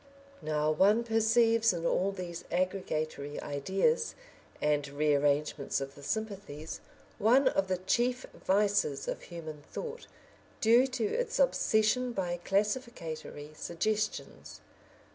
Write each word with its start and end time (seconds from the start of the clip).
Now 0.41 0.71
one 0.71 1.03
perceives 1.03 1.73
in 1.73 1.85
all 1.85 2.11
these 2.11 2.43
aggregatory 2.49 3.39
ideas 3.39 4.15
and 4.59 4.87
rearrangements 4.87 5.79
of 5.79 5.93
the 5.93 6.01
sympathies 6.01 6.81
one 7.19 7.47
of 7.49 7.67
the 7.67 7.77
chief 7.77 8.25
vices 8.33 9.07
of 9.07 9.21
human 9.21 9.61
thought, 9.71 10.07
due 10.59 10.87
to 10.87 11.05
its 11.05 11.37
obsession 11.37 12.13
by 12.13 12.39
classificatory 12.43 13.51
suggestions. 13.53 14.61